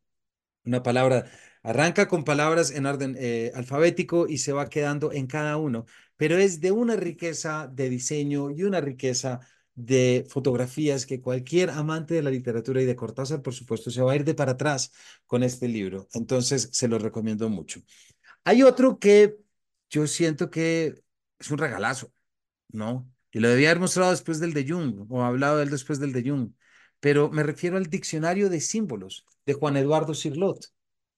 una 0.65 0.83
palabra 0.83 1.25
Arranca 1.65 2.07
con 2.07 2.23
palabras 2.23 2.69
en 2.69 2.85
orden 2.85 3.15
eh, 3.19 3.51
alfabético 3.55 4.27
y 4.27 4.37
se 4.37 4.51
va 4.53 4.69
quedando 4.69 5.11
en 5.11 5.25
cada 5.25 5.57
uno, 5.57 5.85
pero 6.15 6.37
es 6.37 6.61
de 6.61 6.71
una 6.71 6.95
riqueza 6.95 7.67
de 7.73 7.89
diseño 7.89 8.51
y 8.51 8.61
una 8.61 8.81
riqueza 8.81 9.39
de 9.73 10.27
fotografías 10.29 11.07
que 11.07 11.21
cualquier 11.21 11.71
amante 11.71 12.13
de 12.13 12.21
la 12.21 12.29
literatura 12.29 12.83
y 12.83 12.85
de 12.85 12.95
Cortázar, 12.95 13.41
por 13.41 13.55
supuesto, 13.55 13.89
se 13.89 14.03
va 14.03 14.11
a 14.11 14.15
ir 14.15 14.23
de 14.23 14.35
para 14.35 14.51
atrás 14.51 14.91
con 15.25 15.41
este 15.41 15.67
libro. 15.67 16.07
Entonces, 16.13 16.69
se 16.71 16.87
lo 16.87 16.99
recomiendo 16.99 17.49
mucho. 17.49 17.81
Hay 18.43 18.61
otro 18.61 18.99
que 18.99 19.37
yo 19.89 20.05
siento 20.05 20.51
que 20.51 21.01
es 21.39 21.49
un 21.49 21.57
regalazo, 21.57 22.13
¿no? 22.69 23.11
Y 23.31 23.39
lo 23.39 23.49
debía 23.49 23.71
haber 23.71 23.81
mostrado 23.81 24.11
después 24.11 24.39
del 24.39 24.53
de 24.53 24.69
Jung, 24.69 25.07
o 25.11 25.23
hablado 25.23 25.57
de 25.57 25.63
él 25.63 25.71
después 25.71 25.99
del 25.99 26.13
de 26.13 26.29
Jung, 26.29 26.51
pero 26.99 27.31
me 27.31 27.41
refiero 27.41 27.77
al 27.77 27.87
Diccionario 27.87 28.49
de 28.49 28.61
Símbolos 28.61 29.25
de 29.47 29.53
Juan 29.55 29.77
Eduardo 29.77 30.13
Cirlot 30.13 30.74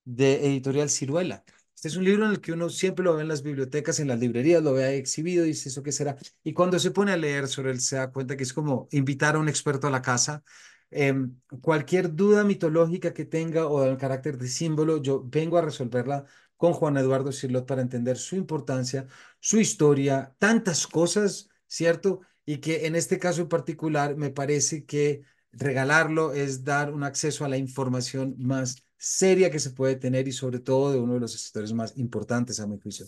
de 0.07 0.45
Editorial 0.47 0.89
Ciruela. 0.89 1.43
Este 1.75 1.89
es 1.89 1.95
un 1.97 2.05
libro 2.05 2.25
en 2.25 2.31
el 2.31 2.41
que 2.41 2.53
uno 2.53 2.69
siempre 2.69 3.03
lo 3.05 3.15
ve 3.15 3.21
en 3.21 3.27
las 3.27 3.43
bibliotecas, 3.43 3.99
en 3.99 4.07
las 4.07 4.19
librerías, 4.19 4.63
lo 4.63 4.73
ve 4.73 4.97
exhibido 4.97 5.45
y 5.45 5.49
dice, 5.49 5.69
¿eso 5.69 5.83
qué 5.83 5.91
será? 5.91 6.17
Y 6.43 6.53
cuando 6.53 6.79
se 6.79 6.91
pone 6.91 7.11
a 7.11 7.17
leer 7.17 7.47
sobre 7.47 7.71
él, 7.71 7.81
se 7.81 7.97
da 7.97 8.11
cuenta 8.11 8.35
que 8.37 8.43
es 8.43 8.53
como 8.53 8.87
invitar 8.91 9.35
a 9.35 9.39
un 9.39 9.49
experto 9.49 9.85
a 9.87 9.91
la 9.91 10.01
casa. 10.01 10.43
Em, 10.89 11.35
cualquier 11.61 12.15
duda 12.15 12.43
mitológica 12.45 13.13
que 13.13 13.25
tenga 13.25 13.67
o 13.67 13.81
del 13.81 13.97
carácter 13.97 14.37
de 14.37 14.47
símbolo, 14.47 15.01
yo 15.01 15.23
vengo 15.25 15.57
a 15.57 15.61
resolverla 15.61 16.25
con 16.55 16.73
Juan 16.73 16.97
Eduardo 16.97 17.31
Cirlot 17.31 17.67
para 17.67 17.81
entender 17.81 18.17
su 18.17 18.35
importancia, 18.35 19.05
su 19.39 19.59
historia, 19.59 20.33
tantas 20.39 20.87
cosas, 20.87 21.49
¿cierto? 21.67 22.21
Y 22.45 22.57
que 22.59 22.87
en 22.87 22.95
este 22.95 23.19
caso 23.19 23.41
en 23.41 23.49
particular 23.49 24.15
me 24.15 24.31
parece 24.31 24.85
que 24.85 25.21
regalarlo 25.51 26.33
es 26.33 26.63
dar 26.63 26.93
un 26.93 27.03
acceso 27.03 27.45
a 27.45 27.49
la 27.49 27.57
información 27.57 28.35
más 28.39 28.86
seria 28.97 29.51
que 29.51 29.59
se 29.59 29.71
puede 29.71 29.95
tener 29.95 30.27
y 30.27 30.31
sobre 30.31 30.59
todo 30.59 30.91
de 30.91 30.99
uno 30.99 31.13
de 31.13 31.19
los 31.19 31.35
escritores 31.35 31.73
más 31.73 31.97
importantes, 31.97 32.59
a 32.59 32.67
mi 32.67 32.79
juicio, 32.79 33.05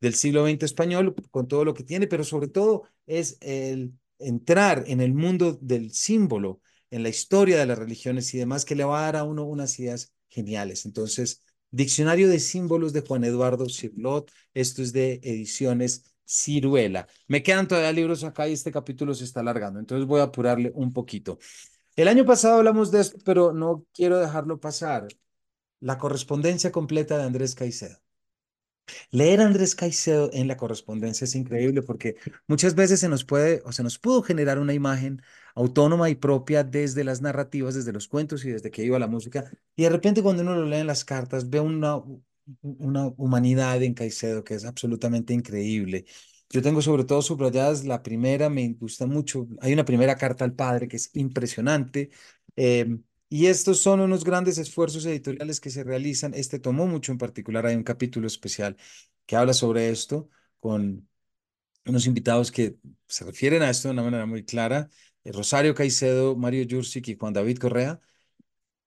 del 0.00 0.14
siglo 0.14 0.46
XX 0.46 0.62
español, 0.64 1.14
con 1.30 1.48
todo 1.48 1.64
lo 1.64 1.74
que 1.74 1.84
tiene, 1.84 2.06
pero 2.06 2.24
sobre 2.24 2.48
todo 2.48 2.84
es 3.06 3.38
el 3.40 3.92
entrar 4.18 4.84
en 4.86 5.00
el 5.00 5.14
mundo 5.14 5.58
del 5.60 5.92
símbolo, 5.92 6.60
en 6.90 7.02
la 7.02 7.08
historia 7.08 7.58
de 7.58 7.66
las 7.66 7.78
religiones 7.78 8.32
y 8.34 8.38
demás, 8.38 8.64
que 8.64 8.74
le 8.74 8.84
va 8.84 9.00
a 9.00 9.02
dar 9.04 9.16
a 9.16 9.24
uno 9.24 9.44
unas 9.44 9.78
ideas 9.78 10.12
geniales. 10.28 10.86
Entonces, 10.86 11.42
Diccionario 11.70 12.28
de 12.28 12.38
Símbolos 12.38 12.92
de 12.92 13.00
Juan 13.00 13.24
Eduardo 13.24 13.68
Cirlot, 13.68 14.30
esto 14.52 14.82
es 14.82 14.92
de 14.92 15.20
ediciones 15.22 16.04
Ciruela. 16.26 17.06
Me 17.28 17.42
quedan 17.42 17.66
todavía 17.66 17.92
libros 17.92 18.24
acá 18.24 18.48
y 18.48 18.52
este 18.52 18.70
capítulo 18.70 19.14
se 19.14 19.24
está 19.24 19.40
alargando, 19.40 19.80
entonces 19.80 20.06
voy 20.06 20.20
a 20.20 20.24
apurarle 20.24 20.70
un 20.74 20.92
poquito. 20.92 21.38
El 21.96 22.08
año 22.08 22.24
pasado 22.24 22.56
hablamos 22.56 22.90
de 22.90 23.00
esto, 23.00 23.18
pero 23.24 23.52
no 23.52 23.86
quiero 23.92 24.18
dejarlo 24.18 24.60
pasar 24.60 25.08
la 25.82 25.98
correspondencia 25.98 26.72
completa 26.72 27.18
de 27.18 27.24
Andrés 27.24 27.54
Caicedo. 27.54 27.98
Leer 29.10 29.40
Andrés 29.40 29.74
Caicedo 29.74 30.30
en 30.32 30.48
la 30.48 30.56
correspondencia 30.56 31.24
es 31.24 31.34
increíble 31.34 31.82
porque 31.82 32.16
muchas 32.48 32.74
veces 32.74 33.00
se 33.00 33.08
nos 33.08 33.24
puede 33.24 33.62
o 33.64 33.72
se 33.72 33.82
nos 33.82 33.98
pudo 33.98 34.22
generar 34.22 34.58
una 34.58 34.74
imagen 34.74 35.22
autónoma 35.54 36.10
y 36.10 36.14
propia 36.16 36.64
desde 36.64 37.04
las 37.04 37.20
narrativas, 37.20 37.74
desde 37.74 37.92
los 37.92 38.08
cuentos 38.08 38.44
y 38.44 38.50
desde 38.50 38.70
que 38.70 38.84
iba 38.84 38.98
la 38.98 39.06
música. 39.06 39.50
Y 39.76 39.84
de 39.84 39.90
repente 39.90 40.22
cuando 40.22 40.42
uno 40.42 40.54
lo 40.54 40.66
lee 40.66 40.78
en 40.78 40.86
las 40.86 41.04
cartas 41.04 41.48
ve 41.50 41.60
una, 41.60 42.02
una 42.62 43.06
humanidad 43.16 43.82
en 43.82 43.94
Caicedo 43.94 44.44
que 44.44 44.54
es 44.54 44.64
absolutamente 44.64 45.32
increíble. 45.34 46.04
Yo 46.50 46.60
tengo 46.62 46.82
sobre 46.82 47.04
todo 47.04 47.22
subrayadas 47.22 47.84
la 47.84 48.02
primera, 48.02 48.50
me 48.50 48.74
gusta 48.74 49.06
mucho. 49.06 49.48
Hay 49.60 49.72
una 49.72 49.84
primera 49.84 50.16
carta 50.16 50.44
al 50.44 50.54
padre 50.54 50.88
que 50.88 50.96
es 50.96 51.10
impresionante. 51.14 52.10
eh, 52.56 52.98
y 53.32 53.46
estos 53.46 53.80
son 53.80 54.00
unos 54.00 54.24
grandes 54.24 54.58
esfuerzos 54.58 55.06
editoriales 55.06 55.58
que 55.60 55.70
se 55.70 55.84
realizan. 55.84 56.34
Este 56.34 56.58
tomó 56.58 56.86
mucho 56.86 57.12
en 57.12 57.18
particular. 57.18 57.64
Hay 57.66 57.74
un 57.76 57.82
capítulo 57.82 58.26
especial 58.26 58.76
que 59.26 59.36
habla 59.36 59.54
sobre 59.54 59.90
esto 59.90 60.28
con 60.60 61.08
unos 61.86 62.06
invitados 62.06 62.52
que 62.52 62.76
se 63.08 63.24
refieren 63.24 63.62
a 63.62 63.70
esto 63.70 63.88
de 63.88 63.94
una 63.94 64.02
manera 64.04 64.26
muy 64.26 64.44
clara. 64.44 64.90
eh, 65.24 65.32
Rosario 65.32 65.74
Caicedo, 65.74 66.36
Mario 66.36 66.66
Jursic 66.68 67.08
y 67.08 67.16
Juan 67.16 67.32
David 67.32 67.58
Correa. 67.58 68.00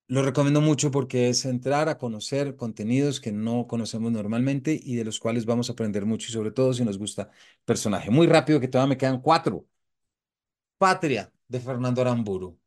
Lo 0.07 0.21
recomiendo 0.23 0.61
mucho 0.61 0.91
porque 0.91 1.29
es 1.29 1.45
entrar 1.45 1.89
a 1.89 1.97
conocer 1.97 2.55
contenidos 2.55 3.19
que 3.19 3.31
no 3.31 3.67
conocemos 3.67 4.11
normalmente 4.11 4.79
y 4.81 4.95
de 4.95 5.05
los 5.05 5.19
cuales 5.19 5.45
vamos 5.45 5.69
a 5.69 5.73
aprender 5.73 6.05
mucho 6.05 6.27
y 6.29 6.33
sobre 6.33 6.51
todo 6.51 6.73
si 6.73 6.85
nos 6.85 6.97
gusta 6.99 7.23
el 7.23 7.65
personaje. 7.65 8.11
Muy 8.11 8.27
rápido 8.27 8.59
que 8.59 8.67
todavía 8.67 8.89
me 8.91 8.97
quedan 8.97 9.21
cuatro. 9.21 9.65
Patria 10.77 11.31
de 11.47 11.59
Fernando 11.59 12.01
Aramburu. 12.01 12.59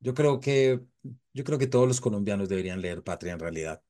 Yo 0.00 0.14
creo 0.14 0.40
que, 0.40 0.80
yo 1.32 1.44
creo 1.44 1.58
que 1.58 1.66
todos 1.66 1.88
los 1.88 2.00
colombianos 2.00 2.48
deberían 2.48 2.80
leer 2.80 3.02
Patria 3.02 3.32
en 3.34 3.40
realidad. 3.40 3.82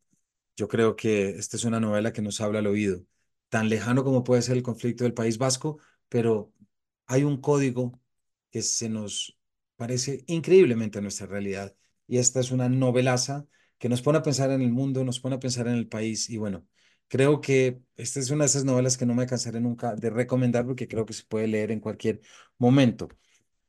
Yo 0.56 0.68
creo 0.68 0.97
que 0.97 1.30
esta 1.30 1.56
es 1.56 1.64
una 1.64 1.80
novela 1.80 2.12
que 2.12 2.23
nos 2.23 2.40
habla 2.40 2.61
al 2.61 2.66
oído, 2.68 3.04
tan 3.49 3.68
lejano 3.68 4.04
como 4.04 4.25
puede 4.25 4.42
ser 4.42 4.56
el 4.56 4.62
conflicto 4.62 5.04
del 5.04 5.14
País 5.14 5.38
Vasco, 5.38 5.78
pero 6.09 6.52
hay 7.06 7.25
un 7.25 7.40
código 7.40 8.00
que 8.50 8.62
se 8.62 8.88
nos 8.88 9.38
parece 9.76 10.25
increíblemente 10.26 10.99
a 10.99 11.02
nuestra 11.02 11.26
realidad. 11.26 11.75
Y 12.06 12.18
esta 12.18 12.40
es 12.40 12.50
una 12.52 12.68
novelaza 12.68 13.47
que 13.78 13.88
nos 13.88 14.02
pone 14.02 14.18
a 14.18 14.23
pensar 14.23 14.50
en 14.50 14.62
el 14.62 14.71
mundo, 14.73 15.04
nos 15.04 15.21
pone 15.21 15.37
a 15.37 15.40
pensar 15.40 15.66
en 15.68 15.75
el 15.75 15.88
país. 15.88 16.30
Y 16.30 16.37
bueno, 16.38 16.66
creo 17.09 17.40
que 17.40 17.80
esta 17.97 18.21
es 18.21 18.30
una 18.30 18.44
de 18.44 18.49
esas 18.49 18.64
novelas 18.64 18.97
que 18.97 19.06
no 19.06 19.14
me 19.14 19.26
cansaré 19.26 19.61
nunca 19.61 19.94
de 19.97 20.11
recomendar 20.11 20.66
porque 20.66 20.88
creo 20.88 21.06
que 21.06 21.12
se 21.14 21.25
puede 21.25 21.49
leer 21.49 21.71
en 21.73 21.80
cualquier 21.80 22.21
momento. 22.59 23.09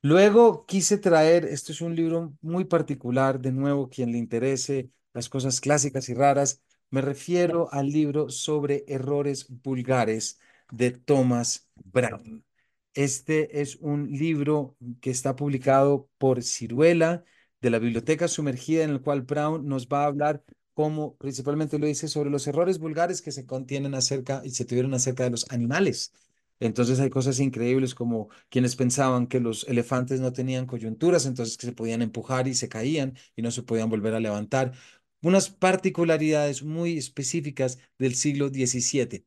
Luego 0.06 0.68
quise 0.68 1.00
traer, 1.00 1.46
esto 1.46 1.72
es 1.72 1.82
un 1.82 1.96
libro 1.96 2.38
muy 2.42 2.66
particular, 2.66 3.40
de 3.42 3.52
nuevo, 3.52 3.90
quien 3.90 4.12
le 4.12 4.20
interese 4.20 4.92
las 5.16 5.30
cosas 5.30 5.60
clásicas 5.60 6.10
y 6.10 6.14
raras, 6.14 6.62
me 6.92 7.02
refiero 7.02 7.70
al 7.74 7.88
libro 7.90 8.30
sobre 8.30 8.86
errores 8.88 9.48
vulgares 9.64 10.38
de 10.72 10.92
Thomas 10.92 11.72
Brown. 11.86 12.46
Este 12.94 13.62
es 13.62 13.78
un 13.78 14.12
libro 14.12 14.78
que 15.02 15.10
está 15.10 15.36
publicado 15.36 16.08
por 16.20 16.44
Ciruela 16.44 17.24
de 17.60 17.72
la 17.72 17.80
Biblioteca 17.80 18.28
Sumergida, 18.28 18.84
en 18.84 18.92
el 18.92 19.02
cual 19.02 19.24
Brown 19.24 19.68
nos 19.68 19.88
va 19.88 20.04
a 20.04 20.06
hablar 20.06 20.44
cómo, 20.76 21.16
principalmente 21.18 21.80
lo 21.80 21.88
dice, 21.88 22.10
sobre 22.10 22.30
los 22.30 22.46
errores 22.46 22.78
vulgares 22.78 23.24
que 23.24 23.32
se 23.32 23.48
contienen 23.48 23.96
acerca 23.96 24.44
y 24.46 24.52
se 24.52 24.66
tuvieron 24.66 24.94
acerca 24.94 25.24
de 25.24 25.32
los 25.32 25.50
animales. 25.50 26.14
Entonces 26.60 27.00
hay 27.00 27.10
cosas 27.10 27.40
increíbles 27.40 27.96
como 27.96 28.30
quienes 28.50 28.76
pensaban 28.76 29.28
que 29.28 29.40
los 29.40 29.66
elefantes 29.68 30.22
no 30.22 30.34
tenían 30.34 30.66
coyunturas, 30.66 31.26
entonces 31.26 31.58
que 31.58 31.68
se 31.68 31.74
podían 31.74 32.02
empujar 32.02 32.48
y 32.48 32.56
se 32.56 32.70
caían 32.70 33.18
y 33.36 33.42
no 33.42 33.52
se 33.52 33.64
podían 33.64 33.90
volver 33.90 34.14
a 34.16 34.20
levantar. 34.20 34.74
Unas 35.22 35.50
particularidades 35.50 36.64
muy 36.64 36.98
específicas 36.98 37.80
del 37.98 38.16
siglo 38.16 38.50
XVII 38.50 39.26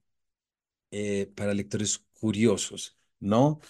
eh, 0.92 1.32
para 1.36 1.54
lectores 1.54 1.98
curiosos, 2.20 2.98
¿no? 3.20 3.60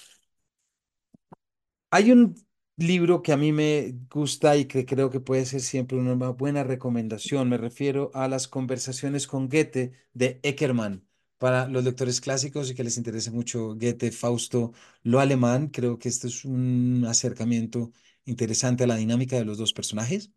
Hay 1.90 2.12
un 2.12 2.34
libro 2.76 3.22
que 3.22 3.32
a 3.32 3.36
mí 3.36 3.52
me 3.52 3.94
gusta 4.10 4.56
y 4.56 4.66
que 4.66 4.86
creo 4.86 5.10
que 5.10 5.20
puede 5.20 5.44
ser 5.46 5.60
siempre 5.60 5.98
una 5.98 6.14
buena 6.30 6.64
recomendación. 6.64 7.48
Me 7.48 7.56
refiero 7.58 8.10
a 8.14 8.28
las 8.28 8.48
conversaciones 8.48 9.26
con 9.26 9.48
Goethe 9.48 9.92
de 10.14 10.40
Eckermann. 10.42 11.07
Para 11.38 11.68
los 11.68 11.84
lectores 11.84 12.20
clásicos 12.20 12.70
y 12.70 12.74
que 12.74 12.82
les 12.84 12.96
interese 12.96 13.30
mucho 13.30 13.74
Goethe, 13.76 14.10
Fausto, 14.12 14.72
lo 15.04 15.20
alemán, 15.20 15.68
creo 15.68 15.98
que 15.98 16.08
este 16.08 16.26
es 16.26 16.44
un 16.44 17.04
acercamiento 17.08 17.92
interesante 18.24 18.84
a 18.84 18.86
la 18.88 18.96
dinámica 18.96 19.36
de 19.36 19.44
los 19.44 19.58
dos 19.58 19.72
personajes. 19.72 20.32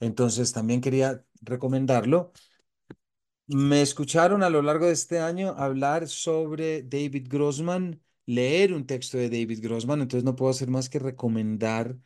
Entonces, 0.00 0.52
también 0.52 0.80
quería 0.80 1.24
recomendarlo. 1.42 2.32
Me 3.46 3.82
escucharon 3.82 4.42
a 4.42 4.50
lo 4.50 4.62
largo 4.62 4.86
de 4.86 4.92
este 4.92 5.20
año 5.20 5.50
hablar 5.58 6.08
sobre 6.08 6.82
David 6.82 7.28
Grossman, 7.28 8.00
leer 8.26 8.72
un 8.72 8.86
texto 8.86 9.18
de 9.18 9.28
David 9.28 9.60
Grossman, 9.62 10.00
entonces 10.00 10.24
no 10.24 10.36
puedo 10.36 10.50
hacer 10.50 10.68
más 10.70 10.88
que 10.88 10.98
recomendar 10.98 11.98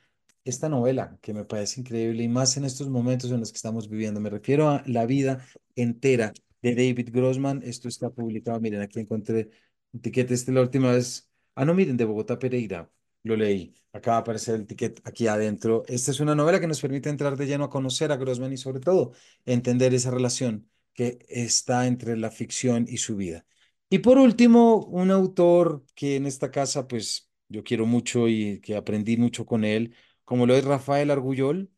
esta 0.44 0.68
novela 0.68 1.18
que 1.22 1.34
me 1.34 1.44
parece 1.44 1.80
increíble 1.80 2.22
y 2.24 2.28
más 2.28 2.56
en 2.56 2.64
estos 2.64 2.88
momentos 2.88 3.30
en 3.30 3.40
los 3.40 3.52
que 3.52 3.56
estamos 3.56 3.88
viviendo. 3.88 4.20
Me 4.20 4.30
refiero 4.30 4.68
a 4.70 4.82
La 4.86 5.06
vida 5.06 5.46
entera 5.76 6.32
de 6.62 6.74
David 6.74 7.10
Grossman. 7.12 7.62
Esto 7.64 7.88
está 7.88 8.10
publicado, 8.10 8.60
miren, 8.60 8.80
aquí 8.82 9.00
encontré 9.00 9.50
un 9.92 10.00
tiquete, 10.00 10.34
este 10.34 10.52
la 10.52 10.62
última 10.62 10.92
vez. 10.92 11.30
Ah, 11.54 11.64
no, 11.64 11.74
miren, 11.74 11.96
de 11.96 12.04
Bogotá 12.04 12.38
Pereira. 12.38 12.90
Lo 13.22 13.36
leí. 13.36 13.74
Acaba 13.92 14.18
de 14.18 14.20
aparecer 14.22 14.54
el 14.54 14.66
ticket 14.66 15.00
aquí 15.04 15.26
adentro. 15.26 15.82
Esta 15.88 16.10
es 16.12 16.20
una 16.20 16.34
novela 16.34 16.60
que 16.60 16.66
nos 16.68 16.80
permite 16.80 17.08
entrar 17.08 17.36
de 17.36 17.46
lleno 17.46 17.64
a 17.64 17.70
conocer 17.70 18.12
a 18.12 18.16
Grossman 18.16 18.52
y 18.52 18.56
sobre 18.56 18.80
todo 18.80 19.12
entender 19.44 19.94
esa 19.94 20.10
relación 20.10 20.68
que 20.94 21.18
está 21.28 21.86
entre 21.86 22.16
la 22.16 22.30
ficción 22.30 22.86
y 22.88 22.98
su 22.98 23.16
vida. 23.16 23.44
Y 23.88 23.98
por 24.00 24.18
último, 24.18 24.84
un 24.86 25.10
autor 25.10 25.84
que 25.94 26.16
en 26.16 26.26
esta 26.26 26.50
casa, 26.50 26.88
pues 26.88 27.30
yo 27.48 27.62
quiero 27.64 27.86
mucho 27.86 28.28
y 28.28 28.60
que 28.60 28.76
aprendí 28.76 29.16
mucho 29.16 29.46
con 29.46 29.64
él, 29.64 29.94
como 30.24 30.46
lo 30.46 30.54
es 30.56 30.64
Rafael 30.64 31.10
Argullol, 31.10 31.70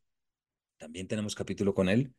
también 0.79 1.09
tenemos 1.09 1.35
capítulo 1.35 1.75
con 1.75 1.89
él, 1.89 2.15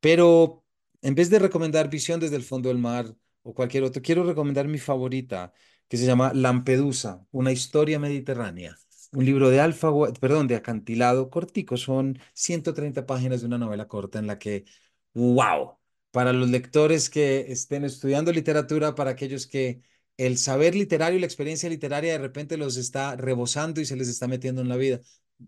pero 0.00 0.63
en 1.04 1.14
vez 1.14 1.28
de 1.30 1.38
recomendar 1.38 1.90
Visión 1.90 2.18
desde 2.18 2.36
el 2.36 2.42
fondo 2.42 2.70
del 2.70 2.78
mar 2.78 3.14
o 3.42 3.54
cualquier 3.54 3.84
otro, 3.84 4.00
quiero 4.00 4.24
recomendar 4.24 4.66
mi 4.68 4.78
favorita, 4.78 5.52
que 5.86 5.98
se 5.98 6.06
llama 6.06 6.32
Lampedusa, 6.32 7.26
una 7.30 7.52
historia 7.52 7.98
mediterránea. 7.98 8.78
Un 9.12 9.26
libro 9.26 9.50
de 9.50 9.60
alfa, 9.60 9.90
perdón, 10.18 10.48
de 10.48 10.56
acantilado 10.56 11.28
cortico, 11.28 11.76
son 11.76 12.18
130 12.32 13.04
páginas 13.06 13.42
de 13.42 13.46
una 13.46 13.58
novela 13.58 13.86
corta 13.86 14.18
en 14.18 14.26
la 14.26 14.38
que, 14.38 14.64
wow, 15.12 15.76
para 16.10 16.32
los 16.32 16.48
lectores 16.48 17.10
que 17.10 17.52
estén 17.52 17.84
estudiando 17.84 18.32
literatura, 18.32 18.94
para 18.94 19.10
aquellos 19.10 19.46
que 19.46 19.82
el 20.16 20.38
saber 20.38 20.74
literario 20.74 21.18
y 21.18 21.20
la 21.20 21.26
experiencia 21.26 21.68
literaria 21.68 22.12
de 22.12 22.18
repente 22.18 22.56
los 22.56 22.78
está 22.78 23.14
rebosando 23.16 23.80
y 23.80 23.84
se 23.84 23.96
les 23.96 24.08
está 24.08 24.26
metiendo 24.26 24.62
en 24.62 24.68
la 24.70 24.76
vida. 24.76 25.00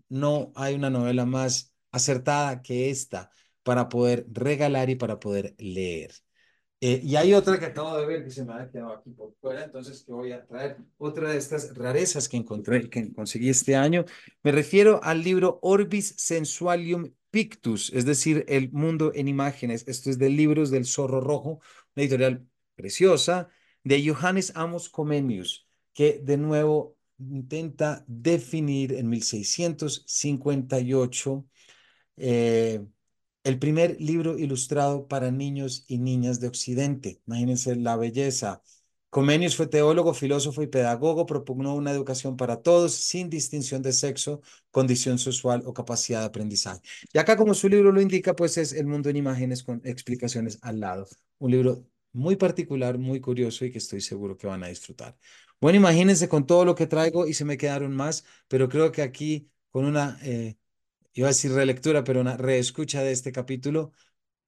No 0.09 0.51
hay 0.55 0.75
una 0.75 0.91
novela 0.91 1.25
más 1.25 1.73
acertada 1.91 2.61
que 2.61 2.91
esta 2.91 3.31
para 3.67 3.89
poder 3.89 4.25
regalar 4.31 4.89
y 4.89 4.95
para 4.95 5.19
poder 5.19 5.53
leer. 5.57 6.13
Eh, 6.79 7.01
y 7.03 7.17
hay 7.17 7.33
otra 7.33 7.59
que 7.59 7.65
acabo 7.65 7.97
de 7.97 8.05
ver 8.05 8.23
que 8.23 8.31
se 8.31 8.45
me 8.45 8.53
ha 8.53 8.71
quedado 8.71 8.93
aquí 8.93 9.09
por 9.09 9.35
fuera, 9.41 9.65
entonces 9.65 10.05
que 10.05 10.13
voy 10.13 10.31
a 10.31 10.47
traer 10.47 10.77
otra 10.97 11.31
de 11.31 11.37
estas 11.37 11.75
rarezas 11.75 12.29
que 12.29 12.37
encontré, 12.37 12.89
que 12.89 13.11
conseguí 13.11 13.49
este 13.49 13.75
año. 13.75 14.05
Me 14.41 14.53
refiero 14.53 15.01
al 15.03 15.21
libro 15.21 15.59
Orbis 15.61 16.15
Sensualium 16.17 17.11
Pictus, 17.29 17.91
es 17.93 18.05
decir, 18.05 18.45
El 18.47 18.71
mundo 18.71 19.11
en 19.13 19.27
imágenes. 19.27 19.83
Esto 19.85 20.11
es 20.11 20.17
de 20.17 20.29
libros 20.29 20.71
del 20.71 20.85
Zorro 20.85 21.19
Rojo, 21.19 21.59
una 21.93 22.03
editorial 22.03 22.47
preciosa, 22.75 23.49
de 23.83 24.01
Johannes 24.07 24.53
Amos 24.55 24.87
Comenius, 24.87 25.67
que 25.93 26.21
de 26.23 26.37
nuevo 26.37 26.95
intenta 27.19 28.05
definir 28.07 28.93
en 28.93 29.09
1658 29.09 31.45
eh, 32.15 32.87
el 33.47 33.59
primer 33.59 33.95
libro 34.01 34.37
ilustrado 34.37 35.07
para 35.07 35.31
niños 35.31 35.85
y 35.87 35.99
niñas 35.99 36.41
de 36.41 36.49
Occidente. 36.49 37.21
Imagínense 37.27 37.77
la 37.77 37.95
belleza. 37.95 38.61
Comenius 39.09 39.55
fue 39.55 39.67
teólogo, 39.67 40.13
filósofo 40.13 40.61
y 40.63 40.67
pedagogo, 40.67 41.25
propugnó 41.25 41.73
una 41.73 41.91
educación 41.91 42.35
para 42.35 42.61
todos 42.61 42.93
sin 42.95 43.29
distinción 43.29 43.81
de 43.81 43.93
sexo, 43.93 44.41
condición 44.69 45.17
sexual 45.17 45.63
o 45.65 45.73
capacidad 45.73 46.19
de 46.19 46.25
aprendizaje. 46.25 46.81
Y 47.13 47.17
acá, 47.19 47.37
como 47.37 47.53
su 47.53 47.69
libro 47.69 47.93
lo 47.93 48.01
indica, 48.01 48.35
pues 48.35 48.57
es 48.57 48.73
El 48.73 48.85
mundo 48.85 49.09
en 49.09 49.15
imágenes 49.15 49.63
con 49.63 49.81
explicaciones 49.85 50.59
al 50.61 50.81
lado. 50.81 51.07
Un 51.39 51.51
libro 51.51 51.85
muy 52.11 52.35
particular, 52.35 52.97
muy 52.97 53.21
curioso 53.21 53.63
y 53.63 53.71
que 53.71 53.77
estoy 53.77 54.01
seguro 54.01 54.35
que 54.35 54.47
van 54.47 54.63
a 54.65 54.67
disfrutar. 54.67 55.17
Bueno, 55.61 55.77
imagínense 55.77 56.27
con 56.27 56.45
todo 56.45 56.65
lo 56.65 56.75
que 56.75 56.85
traigo 56.85 57.27
y 57.27 57.33
se 57.33 57.45
me 57.45 57.57
quedaron 57.57 57.95
más, 57.95 58.25
pero 58.49 58.67
creo 58.67 58.91
que 58.91 59.01
aquí 59.03 59.49
con 59.71 59.85
una... 59.85 60.19
Eh, 60.21 60.57
iba 61.21 61.27
a 61.27 61.31
decir 61.31 61.51
relectura, 61.51 62.03
pero 62.03 62.21
una 62.21 62.37
reescucha 62.37 63.01
de 63.01 63.11
este 63.11 63.31
capítulo 63.31 63.91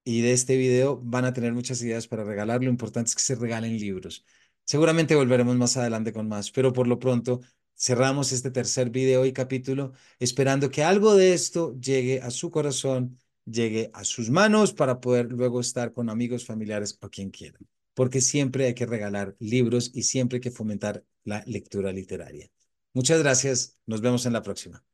y 0.03 0.21
de 0.21 0.33
este 0.33 0.57
video 0.57 0.99
van 1.03 1.25
a 1.25 1.33
tener 1.33 1.53
muchas 1.53 1.81
ideas 1.81 2.07
para 2.07 2.23
regalar. 2.23 2.63
Lo 2.63 2.69
importante 2.69 3.09
es 3.09 3.15
que 3.15 3.21
se 3.21 3.35
regalen 3.35 3.77
libros. 3.77 4.25
Seguramente 4.65 5.15
volveremos 5.15 5.55
más 5.57 5.77
adelante 5.77 6.13
con 6.13 6.27
más, 6.27 6.51
pero 6.51 6.73
por 6.73 6.87
lo 6.87 6.99
pronto 6.99 7.41
cerramos 7.75 8.31
este 8.31 8.51
tercer 8.51 8.89
video 8.89 9.25
y 9.25 9.33
capítulo 9.33 9.93
esperando 10.19 10.69
que 10.69 10.83
algo 10.83 11.15
de 11.15 11.33
esto 11.33 11.75
llegue 11.79 12.21
a 12.21 12.29
su 12.29 12.51
corazón, 12.51 13.17
llegue 13.45 13.89
a 13.93 14.03
sus 14.03 14.29
manos 14.29 14.73
para 14.73 14.99
poder 14.99 15.31
luego 15.31 15.59
estar 15.61 15.93
con 15.93 16.09
amigos, 16.09 16.45
familiares 16.45 16.97
o 17.01 17.09
quien 17.09 17.31
quiera. 17.31 17.57
Porque 17.93 18.21
siempre 18.21 18.65
hay 18.65 18.73
que 18.75 18.85
regalar 18.85 19.35
libros 19.39 19.91
y 19.93 20.03
siempre 20.03 20.37
hay 20.37 20.41
que 20.41 20.51
fomentar 20.51 21.03
la 21.23 21.43
lectura 21.47 21.91
literaria. 21.91 22.49
Muchas 22.93 23.19
gracias. 23.19 23.77
Nos 23.85 24.01
vemos 24.01 24.25
en 24.25 24.33
la 24.33 24.41
próxima. 24.41 24.88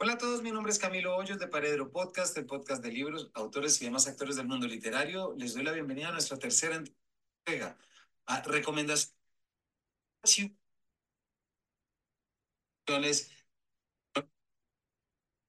Hola 0.00 0.12
a 0.12 0.18
todos, 0.18 0.42
mi 0.42 0.52
nombre 0.52 0.70
es 0.70 0.78
Camilo 0.78 1.16
Hoyos 1.16 1.40
de 1.40 1.48
Paredro 1.48 1.90
Podcast, 1.90 2.36
el 2.38 2.46
podcast 2.46 2.80
de 2.84 2.92
libros, 2.92 3.30
autores 3.34 3.82
y 3.82 3.86
demás 3.86 4.06
actores 4.06 4.36
del 4.36 4.46
mundo 4.46 4.68
literario. 4.68 5.34
Les 5.36 5.54
doy 5.54 5.64
la 5.64 5.72
bienvenida 5.72 6.08
a 6.08 6.12
nuestra 6.12 6.38
tercera 6.38 6.76
entrega. 6.76 7.76
A 8.26 8.40
recomendaciones. 8.42 9.12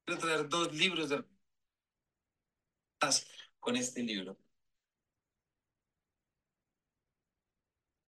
Quiero 0.06 0.20
traer 0.20 0.50
dos 0.50 0.74
libros 0.74 1.10
de 1.10 1.24
con 3.60 3.76
este 3.76 4.02
libro. 4.02 4.36